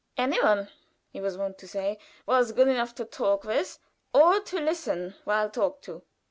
[0.17, 0.67] Any one,
[1.11, 3.77] he was wont to say, was good enough to talk with,
[4.15, 6.01] or to listen while talked to.